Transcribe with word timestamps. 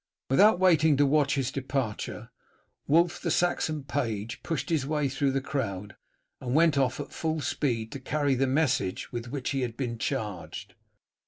Without 0.31 0.57
waiting 0.59 0.97
to 0.97 1.05
watch 1.05 1.35
his 1.35 1.51
departure, 1.51 2.31
Wulf, 2.87 3.21
the 3.21 3.29
Saxon 3.29 3.83
page, 3.83 4.41
pushed 4.41 4.71
his 4.71 4.83
way 4.83 5.07
through 5.07 5.29
the 5.31 5.41
crowd, 5.41 5.95
and 6.39 6.55
went 6.55 6.75
off 6.75 6.99
at 6.99 7.11
full 7.13 7.39
speed 7.39 7.91
to 7.91 7.99
carry 7.99 8.33
the 8.33 8.47
message 8.47 9.11
with 9.11 9.27
which 9.29 9.51
he 9.51 9.61
had 9.61 9.77
been 9.77 9.99
charged. 9.99 10.73